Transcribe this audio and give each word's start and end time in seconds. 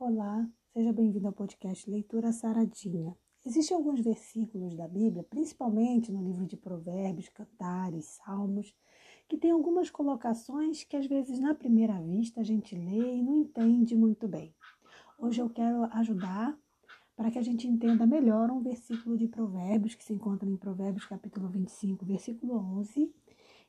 Olá, 0.00 0.48
seja 0.72 0.92
bem-vindo 0.92 1.26
ao 1.26 1.32
podcast 1.32 1.90
Leitura 1.90 2.30
Saradinha. 2.30 3.18
Existem 3.44 3.76
alguns 3.76 4.00
versículos 4.00 4.76
da 4.76 4.86
Bíblia, 4.86 5.24
principalmente 5.24 6.12
no 6.12 6.22
livro 6.22 6.46
de 6.46 6.56
Provérbios, 6.56 7.28
Cantares, 7.28 8.04
Salmos, 8.24 8.72
que 9.28 9.36
tem 9.36 9.50
algumas 9.50 9.90
colocações 9.90 10.84
que 10.84 10.96
às 10.96 11.04
vezes 11.08 11.40
na 11.40 11.52
primeira 11.52 12.00
vista 12.00 12.40
a 12.40 12.44
gente 12.44 12.76
lê 12.76 13.16
e 13.16 13.22
não 13.24 13.38
entende 13.38 13.96
muito 13.96 14.28
bem. 14.28 14.54
Hoje 15.18 15.42
eu 15.42 15.50
quero 15.50 15.82
ajudar 15.92 16.56
para 17.16 17.32
que 17.32 17.38
a 17.38 17.42
gente 17.42 17.66
entenda 17.66 18.06
melhor 18.06 18.52
um 18.52 18.62
versículo 18.62 19.18
de 19.18 19.26
Provérbios 19.26 19.96
que 19.96 20.04
se 20.04 20.12
encontra 20.12 20.48
em 20.48 20.56
Provérbios 20.56 21.06
capítulo 21.06 21.48
25, 21.48 22.06
versículo 22.06 22.54
11, 22.54 23.12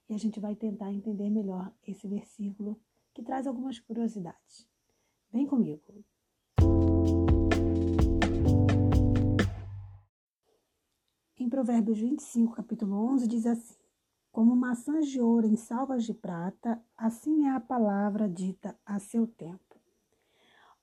e 0.07 0.13
a 0.13 0.17
gente 0.17 0.39
vai 0.39 0.55
tentar 0.55 0.93
entender 0.93 1.31
melhor 1.31 1.73
esse 1.87 2.07
versículo 2.07 2.79
que 3.15 3.23
traz 3.23 3.47
algumas 3.47 3.79
curiosidades. 3.79 4.69
Vem 5.31 5.47
comigo. 5.47 6.05
Provérbios 11.59 11.99
25, 11.99 12.55
capítulo 12.55 12.95
11, 13.11 13.27
diz 13.27 13.45
assim: 13.45 13.75
Como 14.31 14.55
maçãs 14.55 15.09
de 15.09 15.19
ouro 15.19 15.45
em 15.45 15.57
salvas 15.57 16.05
de 16.05 16.13
prata, 16.13 16.81
assim 16.95 17.47
é 17.47 17.49
a 17.49 17.59
palavra 17.59 18.29
dita 18.29 18.79
a 18.85 18.97
seu 18.97 19.27
tempo. 19.27 19.75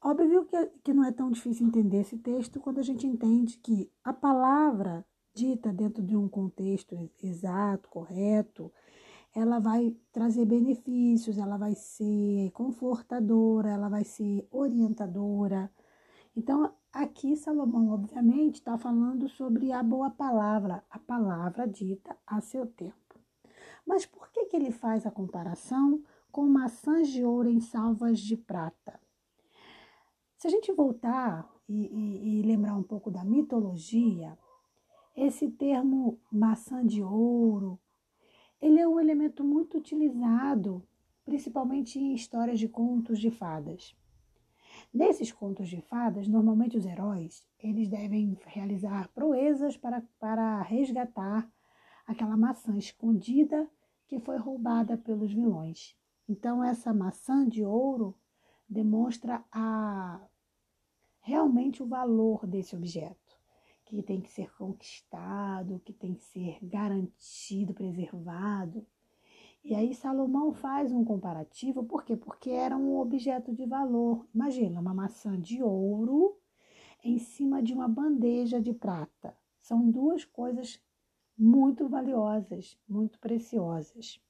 Óbvio 0.02 0.44
que, 0.44 0.66
que 0.84 0.92
não 0.92 1.02
é 1.02 1.10
tão 1.10 1.30
difícil 1.30 1.66
entender 1.66 2.02
esse 2.02 2.18
texto 2.18 2.60
quando 2.60 2.78
a 2.78 2.82
gente 2.82 3.06
entende 3.06 3.56
que 3.56 3.90
a 4.04 4.12
palavra 4.12 5.02
dita 5.34 5.72
dentro 5.72 6.02
de 6.02 6.14
um 6.14 6.28
contexto 6.28 7.10
exato, 7.22 7.88
correto, 7.88 8.70
ela 9.34 9.58
vai 9.58 9.96
trazer 10.12 10.44
benefícios, 10.44 11.38
ela 11.38 11.56
vai 11.56 11.74
ser 11.74 12.50
confortadora, 12.50 13.70
ela 13.70 13.88
vai 13.88 14.04
ser 14.04 14.46
orientadora. 14.50 15.72
Então, 16.36 16.70
aqui 16.96 17.36
Salomão, 17.36 17.90
obviamente, 17.90 18.56
está 18.56 18.78
falando 18.78 19.28
sobre 19.28 19.70
a 19.70 19.82
boa 19.82 20.10
palavra, 20.10 20.82
a 20.90 20.98
palavra 20.98 21.68
dita 21.68 22.16
a 22.26 22.40
seu 22.40 22.66
tempo. 22.66 23.20
Mas 23.86 24.06
por 24.06 24.30
que, 24.30 24.46
que 24.46 24.56
ele 24.56 24.70
faz 24.70 25.06
a 25.06 25.10
comparação 25.10 26.02
com 26.32 26.46
maçãs 26.46 27.08
de 27.08 27.22
ouro 27.22 27.48
em 27.48 27.60
salvas 27.60 28.18
de 28.18 28.36
prata? 28.36 28.98
Se 30.38 30.46
a 30.46 30.50
gente 30.50 30.72
voltar 30.72 31.48
e, 31.68 31.86
e, 31.86 32.40
e 32.40 32.42
lembrar 32.42 32.74
um 32.74 32.82
pouco 32.82 33.10
da 33.10 33.24
mitologia, 33.24 34.36
esse 35.14 35.50
termo 35.50 36.18
maçã 36.30 36.84
de 36.84 37.02
ouro, 37.02 37.78
ele 38.60 38.80
é 38.80 38.88
um 38.88 38.98
elemento 38.98 39.44
muito 39.44 39.78
utilizado, 39.78 40.82
principalmente 41.24 41.98
em 41.98 42.14
histórias 42.14 42.58
de 42.58 42.68
contos 42.68 43.18
de 43.18 43.30
fadas. 43.30 43.94
Nesses 44.92 45.32
contos 45.32 45.68
de 45.68 45.80
fadas, 45.80 46.28
normalmente 46.28 46.76
os 46.76 46.86
heróis, 46.86 47.46
eles 47.58 47.88
devem 47.88 48.38
realizar 48.46 49.08
proezas 49.08 49.76
para, 49.76 50.02
para 50.18 50.62
resgatar 50.62 51.50
aquela 52.06 52.36
maçã 52.36 52.76
escondida 52.76 53.68
que 54.06 54.18
foi 54.20 54.38
roubada 54.38 54.96
pelos 54.96 55.32
vilões. 55.32 55.96
Então 56.28 56.62
essa 56.62 56.92
maçã 56.94 57.48
de 57.48 57.64
ouro 57.64 58.14
demonstra 58.68 59.44
a 59.50 60.20
realmente 61.20 61.82
o 61.82 61.86
valor 61.86 62.46
desse 62.46 62.74
objeto 62.76 63.26
que 63.86 64.02
tem 64.02 64.20
que 64.20 64.30
ser 64.30 64.52
conquistado, 64.56 65.80
que 65.84 65.92
tem 65.92 66.14
que 66.14 66.24
ser 66.24 66.58
garantido, 66.60 67.72
preservado. 67.72 68.84
E 69.68 69.74
aí 69.74 69.92
Salomão 69.92 70.52
faz 70.52 70.92
um 70.92 71.04
comparativo, 71.04 71.82
por 71.82 72.04
quê? 72.04 72.16
Porque 72.16 72.50
era 72.50 72.76
um 72.76 73.00
objeto 73.00 73.52
de 73.52 73.66
valor. 73.66 74.24
Imagina 74.32 74.80
uma 74.80 74.94
maçã 74.94 75.36
de 75.40 75.60
ouro 75.60 76.38
em 77.02 77.18
cima 77.18 77.60
de 77.60 77.74
uma 77.74 77.88
bandeja 77.88 78.60
de 78.60 78.72
prata. 78.72 79.36
São 79.60 79.90
duas 79.90 80.24
coisas 80.24 80.80
muito 81.36 81.88
valiosas, 81.88 82.78
muito 82.88 83.18
preciosas. 83.18 84.20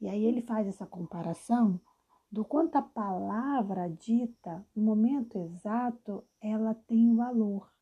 E 0.00 0.08
aí 0.08 0.24
ele 0.24 0.42
faz 0.42 0.66
essa 0.66 0.84
comparação 0.84 1.80
do 2.28 2.44
quanto 2.44 2.74
a 2.74 2.82
palavra 2.82 3.88
dita 3.88 4.66
no 4.74 4.82
momento 4.82 5.38
exato 5.38 6.24
ela 6.40 6.74
tem 6.74 7.14
valor. 7.14 7.72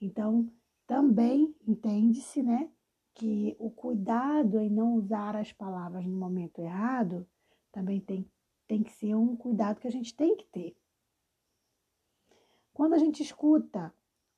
Então, 0.00 0.50
também 0.84 1.54
entende-se, 1.64 2.42
né, 2.42 2.72
que 3.16 3.56
o 3.58 3.70
cuidado 3.70 4.60
em 4.60 4.68
não 4.68 4.94
usar 4.94 5.34
as 5.36 5.50
palavras 5.50 6.04
no 6.04 6.16
momento 6.16 6.60
errado 6.60 7.26
também 7.72 7.98
tem, 7.98 8.30
tem 8.66 8.82
que 8.82 8.92
ser 8.92 9.14
um 9.14 9.34
cuidado 9.34 9.80
que 9.80 9.88
a 9.88 9.90
gente 9.90 10.14
tem 10.14 10.36
que 10.36 10.44
ter. 10.46 10.76
Quando 12.74 12.92
a 12.92 12.98
gente 12.98 13.22
escuta 13.22 13.92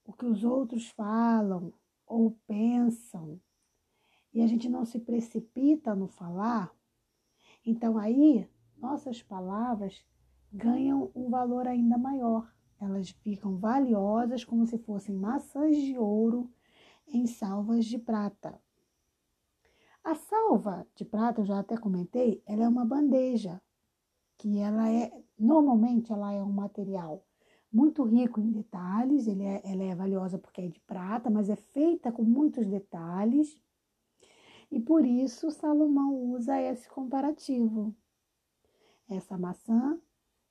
o 0.05 0.13
que 0.13 0.25
os 0.25 0.45
outros 0.45 0.89
falam 0.91 1.73
ou 2.07 2.39
pensam 2.47 3.41
e 4.33 4.41
a 4.41 4.47
gente 4.47 4.69
não 4.69 4.85
se 4.85 5.01
precipita 5.01 5.97
no 5.97 6.07
falar, 6.07 6.73
então 7.67 7.99
aí 7.99 8.49
nossas 8.77 9.21
palavras 9.21 10.07
ganham 10.53 11.11
um 11.17 11.29
valor 11.29 11.67
ainda 11.67 11.99
maior. 11.99 12.49
Elas 12.81 13.11
ficam 13.11 13.59
valiosas 13.59 14.45
como 14.45 14.65
se 14.65 14.79
fossem 14.79 15.17
maçãs 15.17 15.77
de 15.77 15.99
ouro 15.99 16.49
em 17.09 17.27
salvas 17.27 17.85
de 17.85 17.99
prata. 17.99 18.57
A 20.09 20.15
salva 20.15 20.87
de 20.95 21.05
prata, 21.05 21.43
eu 21.43 21.45
já 21.45 21.59
até 21.59 21.77
comentei, 21.77 22.43
ela 22.47 22.65
é 22.65 22.69
uma 22.69 22.83
bandeja, 22.83 23.61
que 24.39 24.59
ela 24.59 24.91
é, 24.91 25.13
normalmente 25.39 26.11
ela 26.11 26.33
é 26.33 26.43
um 26.43 26.51
material 26.51 27.23
muito 27.71 28.05
rico 28.05 28.41
em 28.41 28.51
detalhes, 28.51 29.27
ele 29.27 29.45
é, 29.45 29.61
ela 29.63 29.83
é 29.85 29.95
valiosa 29.95 30.39
porque 30.39 30.63
é 30.63 30.67
de 30.67 30.81
prata, 30.81 31.29
mas 31.29 31.51
é 31.51 31.57
feita 31.57 32.11
com 32.11 32.23
muitos 32.23 32.67
detalhes, 32.67 33.61
e 34.71 34.81
por 34.81 35.05
isso 35.05 35.51
Salomão 35.51 36.15
usa 36.31 36.59
esse 36.59 36.89
comparativo. 36.89 37.95
Essa 39.11 39.37
maçã 39.37 40.01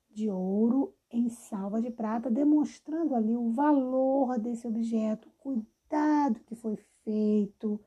de 0.08 0.30
ouro 0.30 0.94
em 1.10 1.28
salva 1.28 1.82
de 1.82 1.90
prata, 1.90 2.30
demonstrando 2.30 3.12
ali 3.12 3.36
o 3.36 3.50
valor 3.50 4.38
desse 4.38 4.68
objeto, 4.68 5.28
o 5.28 5.32
cuidado 5.32 6.38
que 6.46 6.54
foi 6.54 6.76
feito 7.02 7.80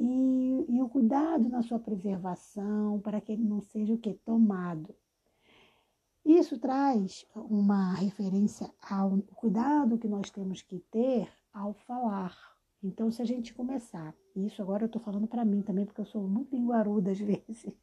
e, 0.00 0.64
e 0.66 0.82
o 0.82 0.88
cuidado 0.88 1.50
na 1.50 1.62
sua 1.62 1.78
preservação 1.78 2.98
para 3.00 3.20
que 3.20 3.32
ele 3.32 3.44
não 3.44 3.60
seja 3.60 3.92
o 3.92 3.98
que 3.98 4.14
tomado. 4.14 4.94
Isso 6.24 6.58
traz 6.58 7.26
uma 7.34 7.92
referência 7.94 8.72
ao 8.80 9.18
cuidado 9.34 9.98
que 9.98 10.08
nós 10.08 10.30
temos 10.30 10.62
que 10.62 10.78
ter 10.90 11.30
ao 11.52 11.74
falar. 11.74 12.34
Então, 12.82 13.10
se 13.10 13.20
a 13.20 13.26
gente 13.26 13.52
começar, 13.52 14.14
isso 14.34 14.62
agora 14.62 14.84
eu 14.84 14.86
estou 14.86 15.02
falando 15.02 15.26
para 15.26 15.44
mim 15.44 15.60
também, 15.60 15.84
porque 15.84 16.00
eu 16.00 16.06
sou 16.06 16.26
muito 16.26 16.56
linguaruda 16.56 17.10
às 17.10 17.18
vezes, 17.20 17.76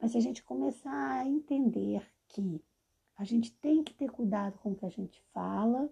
mas 0.00 0.12
se 0.12 0.18
a 0.18 0.20
gente 0.20 0.44
começar 0.44 1.20
a 1.20 1.26
entender 1.26 2.06
que 2.28 2.62
a 3.16 3.24
gente 3.24 3.52
tem 3.54 3.82
que 3.82 3.94
ter 3.94 4.10
cuidado 4.10 4.58
com 4.58 4.72
o 4.72 4.76
que 4.76 4.86
a 4.86 4.90
gente 4.90 5.20
fala, 5.32 5.90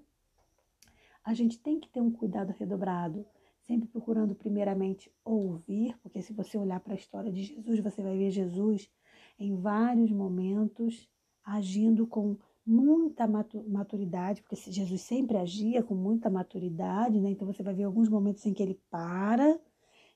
a 1.24 1.34
gente 1.34 1.58
tem 1.58 1.80
que 1.80 1.88
ter 1.88 2.00
um 2.00 2.10
cuidado 2.10 2.52
redobrado, 2.52 3.26
sempre 3.62 3.88
procurando 3.88 4.34
primeiramente 4.34 5.12
ouvir, 5.24 5.96
porque 6.02 6.22
se 6.22 6.32
você 6.32 6.58
olhar 6.58 6.80
para 6.80 6.94
a 6.94 6.96
história 6.96 7.30
de 7.30 7.42
Jesus, 7.42 7.80
você 7.80 8.02
vai 8.02 8.16
ver 8.16 8.30
Jesus 8.30 8.90
em 9.38 9.56
vários 9.56 10.10
momentos 10.10 11.08
agindo 11.44 12.06
com 12.06 12.36
muita 12.64 13.26
maturidade, 13.26 14.42
porque 14.42 14.56
Jesus 14.56 15.00
sempre 15.00 15.36
agia 15.36 15.82
com 15.82 15.94
muita 15.94 16.28
maturidade, 16.30 17.20
né? 17.20 17.30
Então 17.30 17.46
você 17.46 17.62
vai 17.62 17.74
ver 17.74 17.84
alguns 17.84 18.08
momentos 18.08 18.44
em 18.46 18.52
que 18.52 18.62
ele 18.62 18.80
para, 18.90 19.58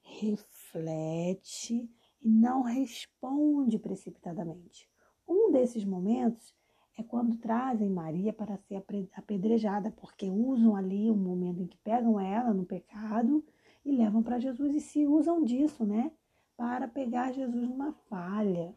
reflete 0.02 1.90
e 2.22 2.28
não 2.28 2.62
responde 2.62 3.78
precipitadamente. 3.78 4.88
Um 5.26 5.50
desses 5.50 5.84
momentos 5.84 6.54
é 6.96 7.02
quando 7.02 7.36
trazem 7.36 7.90
Maria 7.90 8.32
para 8.32 8.56
ser 8.56 8.82
apedrejada, 9.16 9.90
porque 9.90 10.30
usam 10.30 10.76
ali 10.76 11.10
o 11.10 11.14
momento 11.14 11.62
em 11.62 11.66
que 11.66 11.76
pegam 11.78 12.20
ela 12.20 12.54
no 12.54 12.64
pecado 12.64 13.44
e 13.84 13.92
levam 13.92 14.22
para 14.22 14.38
Jesus 14.38 14.74
e 14.74 14.80
se 14.80 15.06
usam 15.06 15.44
disso, 15.44 15.84
né? 15.84 16.12
Para 16.56 16.86
pegar 16.86 17.32
Jesus 17.32 17.68
numa 17.68 17.92
falha. 18.08 18.74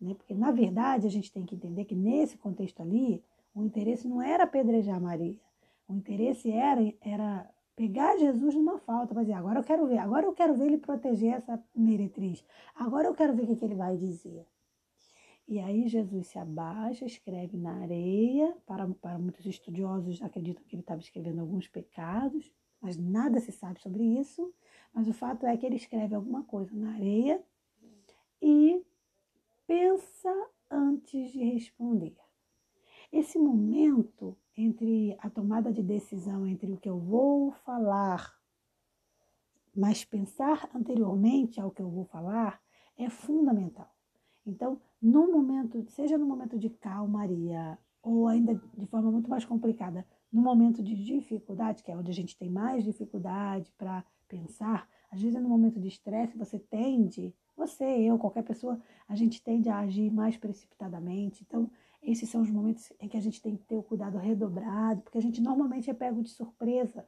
Né? 0.00 0.14
Porque, 0.14 0.34
na 0.34 0.50
verdade, 0.50 1.06
a 1.06 1.10
gente 1.10 1.30
tem 1.30 1.44
que 1.44 1.54
entender 1.54 1.84
que 1.84 1.94
nesse 1.94 2.36
contexto 2.38 2.80
ali, 2.80 3.22
o 3.54 3.62
interesse 3.62 4.08
não 4.08 4.22
era 4.22 4.44
apedrejar 4.44 5.00
Maria. 5.00 5.38
O 5.86 5.94
interesse 5.94 6.50
era, 6.50 6.80
era 7.02 7.50
pegar 7.76 8.16
Jesus 8.16 8.54
numa 8.54 8.78
falta, 8.78 9.14
mas 9.14 9.28
agora 9.30 9.60
eu 9.60 9.64
quero 9.64 9.86
ver, 9.86 9.98
agora 9.98 10.26
eu 10.26 10.32
quero 10.32 10.54
ver 10.54 10.66
ele 10.66 10.78
proteger 10.78 11.34
essa 11.34 11.62
meretriz. 11.74 12.44
Agora 12.74 13.06
eu 13.06 13.14
quero 13.14 13.34
ver 13.34 13.42
o 13.42 13.46
que, 13.46 13.56
que 13.56 13.64
ele 13.64 13.74
vai 13.74 13.96
dizer. 13.96 14.46
E 15.46 15.60
aí 15.60 15.88
Jesus 15.88 16.28
se 16.28 16.38
abaixa, 16.38 17.04
escreve 17.04 17.56
na 17.56 17.82
areia. 17.82 18.56
Para, 18.66 18.88
para 18.88 19.18
muitos 19.18 19.44
estudiosos 19.44 20.22
acreditam 20.22 20.64
que 20.64 20.74
ele 20.74 20.82
estava 20.82 21.00
escrevendo 21.00 21.40
alguns 21.40 21.68
pecados, 21.68 22.50
mas 22.80 22.96
nada 22.96 23.38
se 23.40 23.52
sabe 23.52 23.80
sobre 23.80 24.02
isso. 24.02 24.52
Mas 24.92 25.06
o 25.08 25.12
fato 25.12 25.46
é 25.46 25.56
que 25.56 25.66
ele 25.66 25.76
escreve 25.76 26.14
alguma 26.14 26.44
coisa 26.44 26.74
na 26.74 26.94
areia 26.94 27.44
e 28.40 28.82
pensa 29.66 30.50
antes 30.70 31.30
de 31.32 31.44
responder. 31.44 32.16
esse 33.12 33.38
momento 33.38 34.36
entre 34.56 35.16
a 35.20 35.30
tomada 35.30 35.72
de 35.72 35.82
decisão 35.82 36.46
entre 36.46 36.72
o 36.72 36.76
que 36.76 36.88
eu 36.88 36.98
vou 36.98 37.52
falar, 37.52 38.34
mas 39.74 40.04
pensar 40.04 40.68
anteriormente 40.74 41.60
ao 41.60 41.70
que 41.70 41.82
eu 41.82 41.90
vou 41.90 42.04
falar 42.04 42.60
é 42.96 43.08
fundamental. 43.08 43.92
Então, 44.46 44.80
no 45.04 45.30
momento, 45.30 45.84
seja 45.90 46.16
no 46.16 46.24
momento 46.24 46.58
de 46.58 46.70
calmaria 46.70 47.78
ou 48.02 48.26
ainda 48.26 48.54
de 48.74 48.86
forma 48.86 49.12
muito 49.12 49.28
mais 49.28 49.44
complicada, 49.44 50.06
no 50.32 50.40
momento 50.40 50.82
de 50.82 50.94
dificuldade, 50.94 51.82
que 51.82 51.92
é 51.92 51.96
onde 51.96 52.10
a 52.10 52.14
gente 52.14 52.38
tem 52.38 52.48
mais 52.48 52.84
dificuldade 52.84 53.70
para 53.76 54.02
pensar, 54.26 54.88
às 55.10 55.20
vezes 55.20 55.40
no 55.40 55.48
momento 55.48 55.78
de 55.78 55.88
estresse 55.88 56.38
você 56.38 56.58
tende, 56.58 57.34
você, 57.54 57.84
eu, 57.84 58.18
qualquer 58.18 58.44
pessoa, 58.44 58.80
a 59.06 59.14
gente 59.14 59.42
tende 59.42 59.68
a 59.68 59.80
agir 59.80 60.10
mais 60.10 60.38
precipitadamente. 60.38 61.44
Então, 61.46 61.70
esses 62.02 62.28
são 62.28 62.40
os 62.40 62.50
momentos 62.50 62.90
em 62.98 63.06
que 63.06 63.16
a 63.16 63.20
gente 63.20 63.40
tem 63.42 63.56
que 63.56 63.64
ter 63.64 63.76
o 63.76 63.82
cuidado 63.82 64.16
redobrado, 64.16 65.02
porque 65.02 65.18
a 65.18 65.22
gente 65.22 65.40
normalmente 65.40 65.90
é 65.90 65.94
pego 65.94 66.22
de 66.22 66.30
surpresa. 66.30 67.06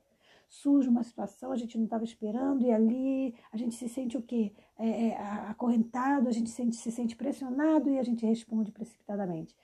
Surge 0.49 0.89
uma 0.89 1.03
situação, 1.03 1.53
a 1.53 1.57
gente 1.57 1.77
não 1.77 1.85
estava 1.85 2.05
esperando, 2.05 2.65
e 2.65 2.71
ali 2.71 3.35
a 3.53 3.57
gente 3.57 3.75
se 3.75 3.89
sente 3.89 4.17
o 4.17 4.23
quê? 4.23 4.53
É, 4.79 5.09
é, 5.09 5.17
acorrentado, 5.49 6.29
a 6.29 6.33
gente 6.33 6.51
sente, 6.51 6.77
se 6.77 6.91
sente 6.91 7.17
pressionado 7.17 7.91
e 7.91 7.99
a 7.99 8.03
gente 8.03 8.25
responde 8.25 8.71
precipitadamente. 8.71 9.55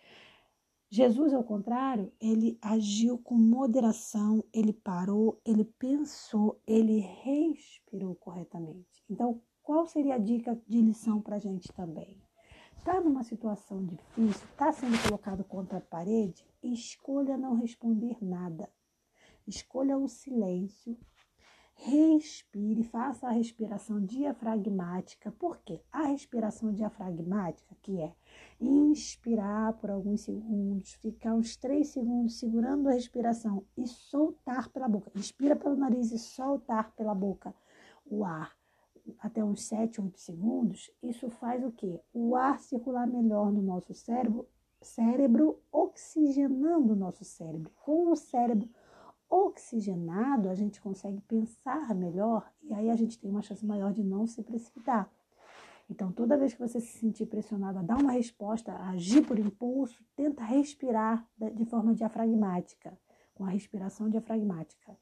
Jesus, 0.91 1.33
ao 1.33 1.43
contrário, 1.43 2.13
ele 2.21 2.59
agiu 2.61 3.17
com 3.17 3.35
moderação, 3.35 4.45
ele 4.53 4.75
parou, 4.75 5.41
ele 5.43 5.65
pensou, 5.65 6.61
ele 6.67 6.99
respirou 6.99 8.15
corretamente. 8.17 9.03
Então, 9.09 9.41
qual 9.63 9.87
seria 9.87 10.17
a 10.17 10.19
dica 10.19 10.61
de 10.69 10.83
lição 10.83 11.23
para 11.23 11.37
a 11.37 11.39
gente 11.39 11.73
também? 11.73 12.21
Está 12.77 13.01
numa 13.01 13.23
situação 13.23 13.87
difícil, 13.87 14.47
está 14.51 14.71
sendo 14.73 15.01
colocado 15.03 15.45
contra 15.45 15.79
a 15.79 15.81
parede, 15.81 16.45
escolha 16.63 17.39
não 17.39 17.55
responder 17.55 18.19
nada. 18.21 18.69
Escolha 19.47 19.97
o 19.99 20.09
silêncio, 20.09 20.97
respire, 21.75 22.83
faça 22.85 23.27
a 23.27 23.33
respiração 23.33 24.01
diafragmática. 24.05 25.33
Por 25.33 25.59
quê? 25.59 25.81
A 25.91 26.05
respiração 26.05 26.73
diafragmática, 26.73 27.75
que 27.83 28.01
é 28.01 28.15
inspirar 28.61 29.73
por 29.75 29.91
alguns 29.91 30.23
segundos, 30.23 30.95
ficar 30.95 31.35
uns 31.35 31.57
três 31.57 31.89
segundos 31.89 32.39
segurando 32.39 32.89
a 32.89 32.93
respiração 32.93 33.65
e 33.77 33.87
soltar 33.87 34.69
pela 34.69 34.89
boca. 34.89 35.11
Inspira 35.15 35.57
pelo 35.57 35.77
nariz 35.77 36.13
e 36.13 36.19
soltar 36.19 36.93
pela 36.95 37.15
boca 37.15 37.55
o 38.07 38.25
ar 38.25 38.57
até 39.19 39.43
uns 39.43 39.65
7, 39.65 40.01
8 40.01 40.21
segundos, 40.21 40.91
isso 41.03 41.29
faz 41.29 41.65
o 41.65 41.73
quê? 41.73 42.01
O 42.13 42.37
ar 42.37 42.59
circular 42.61 43.07
melhor 43.07 43.51
no 43.51 43.63
nosso 43.63 43.93
cérebro, 43.95 44.47
cérebro 44.81 45.61
oxigenando 45.71 46.93
o 46.93 46.97
nosso 46.97 47.25
cérebro. 47.25 47.71
Com 47.85 48.11
o 48.11 48.17
cérebro 48.17 48.69
oxigenado, 49.33 50.51
a 50.51 50.55
gente 50.55 50.81
consegue 50.81 51.21
pensar 51.23 51.95
melhor 51.95 52.53
e 52.63 52.75
aí 52.75 52.91
a 52.91 52.97
gente 52.97 53.19
tem 53.19 53.31
uma 53.31 53.41
chance 53.41 53.65
maior 53.65 53.91
de 53.91 54.05
não 54.05 54.27
se 54.27 54.43
precipitar. 54.43 55.11
Então, 55.89 56.13
toda 56.13 56.37
vez 56.37 56.53
que 56.53 56.61
você 56.61 56.81
se 56.81 56.99
sentir 56.99 57.27
pressionado 57.27 57.79
a 57.79 57.83
dar 57.83 57.97
uma 57.97 58.13
resposta, 58.13 58.73
a 58.73 58.91
agir 58.91 59.27
por 59.27 59.39
impulso, 59.39 60.05
tenta 60.15 60.45
respirar 60.45 61.27
de 61.55 61.65
forma 61.65 61.95
diafragmática, 61.95 62.99
com 63.35 63.45
a 63.45 63.49
respiração 63.49 64.09
diafragmática. 64.09 64.97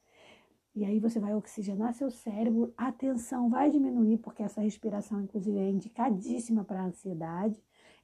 E 0.75 0.85
aí 0.85 1.01
você 1.01 1.19
vai 1.19 1.35
oxigenar 1.35 1.95
seu 1.95 2.11
cérebro, 2.11 2.73
a 2.77 2.93
tensão 2.93 3.51
vai 3.51 3.71
diminuir, 3.71 4.19
porque 4.19 4.43
essa 4.43 4.61
respiração, 4.61 5.23
inclusive, 5.23 5.59
é 5.59 5.69
indicadíssima 5.69 6.65
para 6.65 6.81
a 6.81 6.87
ansiedade. 6.87 7.61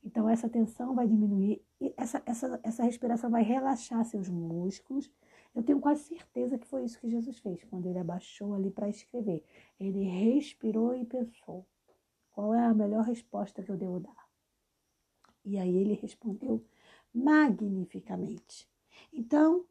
Então, 0.06 0.28
essa 0.28 0.48
tensão 0.48 0.94
vai 0.94 1.08
diminuir 1.08 1.60
e 1.80 1.92
essa, 1.96 2.22
essa, 2.24 2.60
essa 2.62 2.84
respiração 2.84 3.28
vai 3.28 3.42
relaxar 3.42 4.04
seus 4.04 4.28
músculos. 4.28 5.10
Eu 5.52 5.64
tenho 5.64 5.80
quase 5.80 6.04
certeza 6.04 6.56
que 6.56 6.66
foi 6.66 6.84
isso 6.84 7.00
que 7.00 7.10
Jesus 7.10 7.40
fez 7.40 7.64
quando 7.64 7.86
ele 7.86 7.98
abaixou 7.98 8.54
ali 8.54 8.70
para 8.70 8.88
escrever. 8.88 9.44
Ele 9.80 10.04
respirou 10.04 10.94
e 10.94 11.04
pensou: 11.04 11.66
qual 12.30 12.54
é 12.54 12.64
a 12.64 12.72
melhor 12.72 13.04
resposta 13.04 13.64
que 13.64 13.70
eu 13.70 13.76
devo 13.76 13.98
dar? 13.98 14.28
E 15.44 15.58
aí 15.58 15.76
ele 15.76 15.94
respondeu 15.94 16.64
magnificamente. 17.12 18.68
Então, 19.12 19.64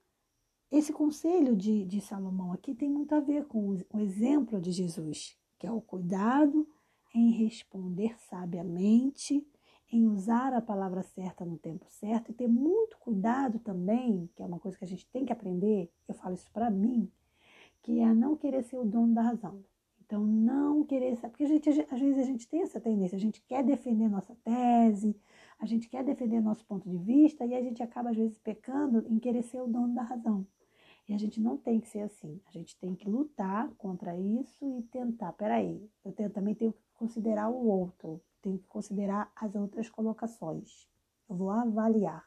esse 0.70 0.92
conselho 0.92 1.56
de, 1.56 1.86
de 1.86 2.02
Salomão 2.02 2.52
aqui 2.52 2.76
tem 2.76 2.90
muito 2.90 3.16
a 3.16 3.22
ver 3.22 3.46
com 3.46 3.70
o 3.94 4.00
exemplo 4.00 4.60
de 4.60 4.74
Jesus, 4.74 5.38
que 5.58 5.66
é 5.66 5.72
o 5.72 5.80
cuidado 5.80 6.68
em 7.14 7.32
responder 7.32 8.20
sabiamente, 8.20 9.48
em 9.92 10.08
usar 10.08 10.54
a 10.54 10.62
palavra 10.62 11.04
certa 11.04 11.46
no 11.46 11.58
tempo 11.58 11.86
certo 11.90 12.32
e 12.32 12.34
ter 12.34 12.48
muito 12.48 12.98
cuidado 12.98 13.60
também, 13.60 14.30
que 14.36 14.42
é 14.42 14.46
uma 14.46 14.60
coisa 14.60 14.78
que 14.78 14.86
a 14.86 14.88
gente 14.88 15.08
tem 15.08 15.26
que 15.26 15.34
aprender, 15.34 15.92
eu 16.08 16.14
falo 16.14 16.36
isso 16.36 16.50
para 16.52 16.70
mim, 16.70 17.12
que 17.82 18.00
é 18.00 18.14
não 18.14 18.36
querer 18.36 18.64
ser 18.64 18.78
o 18.78 18.86
dono 18.86 19.14
da 19.14 19.22
razão. 19.22 19.64
Então, 20.06 20.24
não 20.24 20.84
querer, 20.84 21.18
porque 21.20 21.44
a 21.44 21.48
gente, 21.48 21.70
às 21.70 22.00
vezes 22.00 22.20
a 22.20 22.24
gente 22.24 22.48
tem 22.48 22.62
essa 22.62 22.80
tendência, 22.80 23.16
a 23.16 23.20
gente 23.20 23.42
quer 23.42 23.64
defender 23.64 24.08
nossa 24.08 24.36
tese, 24.44 25.16
a 25.60 25.66
gente 25.66 25.90
quer 25.90 26.04
defender 26.04 26.40
nosso 26.42 26.64
ponto 26.66 26.88
de 26.88 26.98
vista 26.98 27.44
e 27.44 27.56
a 27.56 27.62
gente 27.62 27.82
acaba, 27.82 28.12
às 28.12 28.16
vezes, 28.16 28.38
pecando 28.38 29.04
em 29.08 29.18
querer 29.18 29.42
ser 29.42 29.62
o 29.62 29.68
dono 29.68 29.96
da 29.96 30.04
razão. 30.04 30.46
E 31.08 31.14
a 31.14 31.18
gente 31.18 31.40
não 31.40 31.58
tem 31.58 31.80
que 31.80 31.88
ser 31.88 32.02
assim. 32.02 32.42
A 32.48 32.52
gente 32.52 32.76
tem 32.78 32.96
que 32.96 33.08
lutar 33.08 33.70
contra 33.78 34.18
isso 34.18 34.80
e 34.80 34.84
tentar. 34.84 35.34
Peraí, 35.34 35.88
eu 36.04 36.12
tenho, 36.12 36.30
também 36.30 36.56
tenho 36.56 36.74
que 36.74 36.82
considerar 36.96 37.50
o 37.50 37.68
outro, 37.68 38.22
tenho 38.42 38.58
que 38.58 38.68
considerar 38.68 39.32
as 39.36 39.54
outras 39.54 39.90
colocações. 39.90 40.88
Eu 41.30 41.36
vou 41.36 41.52
avaliar. 41.52 42.26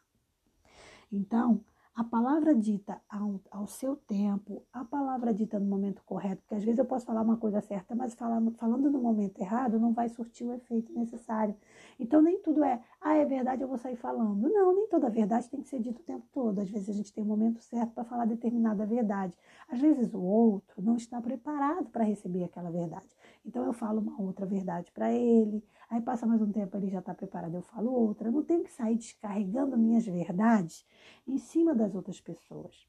Então, 1.11 1.65
a 1.99 2.05
palavra 2.05 2.55
dita 2.55 3.01
ao, 3.09 3.41
ao, 3.51 3.67
seu 3.67 3.97
tempo, 3.97 4.63
a 4.73 4.85
palavra 4.85 5.35
dita 5.35 5.59
no 5.59 5.67
momento 5.67 6.01
correto, 6.07 6.41
porque 6.43 6.55
às 6.55 6.63
vezes 6.63 6.79
eu 6.79 6.85
posso 6.85 7.05
falar 7.05 7.23
uma 7.23 7.37
coisa 7.37 7.61
certa, 7.61 7.93
mas 7.93 8.15
falando, 8.15 8.53
falando 8.53 8.89
no 8.89 9.01
momento 9.01 9.41
errado 9.41 9.81
não 9.81 9.93
vai 9.93 10.09
surtir 10.09 10.47
o 10.47 10.55
efeito 10.55 10.93
necessário. 10.93 11.57
Então 11.99 12.23
nem 12.23 12.41
tudo 12.41 12.63
é, 12.63 12.81
ah, 13.01 13.17
é 13.17 13.25
verdade, 13.25 13.63
eu 13.63 13.69
vou 13.69 13.77
sair 13.77 13.97
falando. 13.97 14.49
Não, 14.49 14.73
nem 14.77 14.87
toda 14.87 15.11
verdade 15.11 15.51
tem 15.51 15.61
que 15.61 15.69
ser 15.69 15.81
dita 15.81 16.01
o 16.01 16.05
tempo 16.05 16.25
todo. 16.33 16.61
Às 16.61 16.71
vezes 16.71 16.89
a 16.89 16.93
gente 16.93 17.13
tem 17.13 17.25
o 17.25 17.27
um 17.27 17.31
momento 17.31 17.61
certo 17.61 17.91
para 17.93 18.05
falar 18.05 18.27
determinada 18.27 18.87
verdade. 18.87 19.35
Às 19.69 19.81
vezes 19.81 20.15
o 20.15 20.23
outro 20.23 20.81
não 20.81 20.95
está 20.95 21.21
preparado 21.21 21.87
para 21.91 22.05
receber 22.05 22.45
aquela 22.45 22.71
verdade. 22.71 23.09
Então 23.45 23.65
eu 23.65 23.73
falo 23.73 24.01
uma 24.01 24.21
outra 24.21 24.45
verdade 24.45 24.91
para 24.93 25.13
ele, 25.13 25.65
aí 25.89 26.01
passa 26.01 26.27
mais 26.27 26.41
um 26.43 26.53
tempo, 26.53 26.77
ele 26.77 26.91
já 26.91 26.99
está 26.99 27.15
preparado, 27.15 27.55
eu 27.55 27.63
falo 27.63 27.91
outra. 27.93 28.29
Eu 28.29 28.33
não 28.33 28.43
tenho 28.43 28.65
que 28.65 28.73
sair 28.73 28.97
descarregando 28.97 29.77
minhas 29.77 30.05
verdades 30.05 30.87
em 31.27 31.39
cima 31.39 31.75
das 31.75 31.95
outras 31.95 32.21
pessoas. 32.21 32.87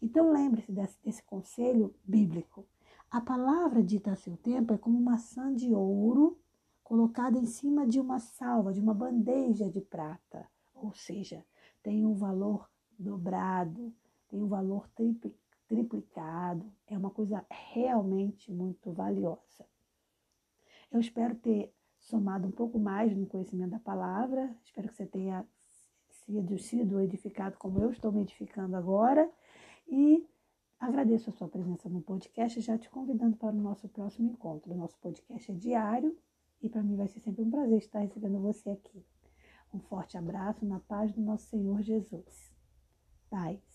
Então 0.00 0.32
lembre-se 0.32 0.72
desse, 0.72 0.98
desse 1.02 1.22
conselho 1.22 1.94
bíblico. 2.04 2.66
A 3.10 3.20
palavra 3.20 3.82
dita 3.82 4.12
a 4.12 4.16
seu 4.16 4.36
tempo 4.36 4.72
é 4.72 4.78
como 4.78 5.00
maçã 5.00 5.54
de 5.54 5.74
ouro 5.74 6.38
colocada 6.82 7.38
em 7.38 7.46
cima 7.46 7.86
de 7.86 8.00
uma 8.00 8.18
salva, 8.18 8.72
de 8.72 8.80
uma 8.80 8.94
bandeja 8.94 9.70
de 9.70 9.80
prata. 9.80 10.48
Ou 10.74 10.92
seja, 10.92 11.44
tem 11.82 12.04
um 12.04 12.14
valor 12.14 12.68
dobrado, 12.98 13.92
tem 14.28 14.42
um 14.42 14.48
valor 14.48 14.88
triplicado. 15.68 16.70
É 16.86 16.96
uma 16.98 17.10
coisa 17.10 17.44
realmente 17.50 18.50
muito 18.52 18.92
valiosa. 18.92 19.66
Eu 20.92 21.00
espero 21.00 21.34
ter 21.34 21.72
somado 21.98 22.46
um 22.46 22.50
pouco 22.50 22.78
mais 22.78 23.16
no 23.16 23.26
conhecimento 23.26 23.70
da 23.70 23.78
palavra. 23.78 24.54
Espero 24.62 24.88
que 24.88 24.94
você 24.94 25.06
tenha 25.06 25.46
sido, 26.10 26.58
sido 26.58 27.00
edificado 27.00 27.56
como 27.56 27.80
eu 27.80 27.90
estou 27.90 28.12
me 28.12 28.20
edificando 28.20 28.76
agora. 28.76 29.30
E 29.88 30.28
agradeço 30.78 31.30
a 31.30 31.32
sua 31.32 31.48
presença 31.48 31.88
no 31.88 32.02
podcast, 32.02 32.60
já 32.60 32.76
te 32.76 32.90
convidando 32.90 33.36
para 33.38 33.56
o 33.56 33.60
nosso 33.60 33.88
próximo 33.88 34.30
encontro. 34.30 34.72
O 34.72 34.76
nosso 34.76 34.98
podcast 34.98 35.50
é 35.50 35.54
diário 35.54 36.14
e 36.60 36.68
para 36.68 36.82
mim 36.82 36.96
vai 36.96 37.08
ser 37.08 37.20
sempre 37.20 37.42
um 37.42 37.50
prazer 37.50 37.78
estar 37.78 38.00
recebendo 38.00 38.38
você 38.40 38.70
aqui. 38.70 39.02
Um 39.72 39.80
forte 39.80 40.18
abraço 40.18 40.66
na 40.66 40.78
paz 40.80 41.10
do 41.12 41.22
nosso 41.22 41.46
Senhor 41.46 41.80
Jesus. 41.80 42.52
Paz. 43.30 43.71